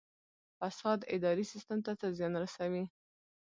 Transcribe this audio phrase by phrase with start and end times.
[0.59, 2.83] فساد اداري سیستم ته څه زیان رسوي؟